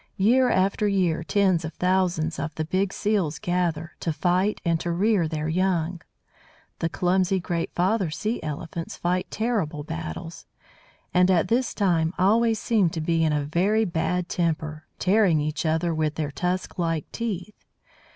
[0.17, 4.89] Year after year tens of thousands of the big Seals gather, to fight and to
[4.89, 6.01] rear their young.
[6.79, 10.47] The clumsy great father Sea elephants fight terrible battles;
[11.13, 15.67] and at this time always seem to be in a very bad temper, tearing each
[15.67, 17.63] other with their tusk like teeth.